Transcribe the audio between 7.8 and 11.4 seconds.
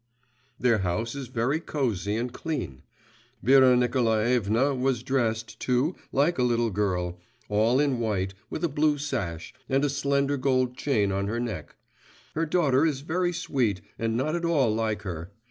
white, with a blue sash, and a slender gold chain on her